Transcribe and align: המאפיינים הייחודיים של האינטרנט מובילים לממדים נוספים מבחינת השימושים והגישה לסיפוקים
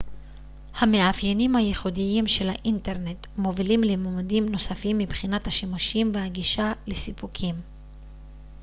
המאפיינים 0.77 1.55
הייחודיים 1.55 2.27
של 2.27 2.49
האינטרנט 2.49 3.27
מובילים 3.37 3.83
לממדים 3.83 4.49
נוספים 4.49 4.97
מבחינת 4.97 5.47
השימושים 5.47 6.11
והגישה 6.15 6.73
לסיפוקים 6.87 7.55